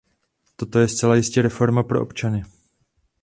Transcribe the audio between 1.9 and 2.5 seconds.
občany.